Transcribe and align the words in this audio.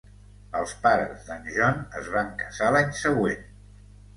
Els 0.59 0.71
pares 0.85 1.27
d'en 1.27 1.45
John 1.57 1.77
es 2.01 2.09
van 2.17 2.35
casar 2.43 2.73
l'any 2.77 2.93
següent. 3.05 3.49